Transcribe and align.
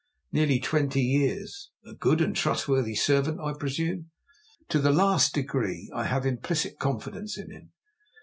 "Nearly 0.31 0.59
twenty 0.59 0.99
years." 1.03 1.69
"A 1.85 1.93
good 1.93 2.21
and 2.21 2.35
trustworthy 2.35 2.95
servant, 2.95 3.39
I 3.39 3.53
presume?" 3.53 4.09
"To 4.69 4.79
the 4.79 4.89
last 4.91 5.35
degree. 5.35 5.91
I 5.93 6.05
have 6.05 6.25
implicit 6.25 6.79
confidence 6.79 7.37
in 7.37 7.51
him." 7.51 7.71